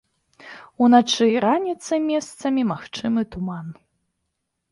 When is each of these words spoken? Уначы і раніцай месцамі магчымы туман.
Уначы 0.83 1.25
і 1.31 1.35
раніцай 1.43 1.99
месцамі 2.07 2.61
магчымы 2.71 3.21
туман. 3.35 3.67